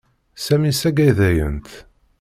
Sami 0.45 0.71
saggadayent. 0.79 1.67